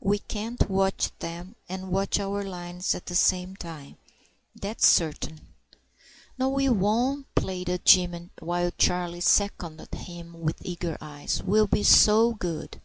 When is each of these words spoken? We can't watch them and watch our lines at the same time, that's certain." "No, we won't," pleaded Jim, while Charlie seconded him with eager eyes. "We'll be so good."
We 0.00 0.20
can't 0.20 0.70
watch 0.70 1.10
them 1.18 1.54
and 1.68 1.90
watch 1.92 2.18
our 2.18 2.42
lines 2.42 2.94
at 2.94 3.04
the 3.04 3.14
same 3.14 3.54
time, 3.56 3.98
that's 4.54 4.86
certain." 4.88 5.48
"No, 6.38 6.48
we 6.48 6.66
won't," 6.70 7.26
pleaded 7.34 7.84
Jim, 7.84 8.30
while 8.38 8.70
Charlie 8.78 9.20
seconded 9.20 9.94
him 9.94 10.40
with 10.40 10.64
eager 10.64 10.96
eyes. 11.02 11.42
"We'll 11.42 11.66
be 11.66 11.82
so 11.82 12.32
good." 12.32 12.80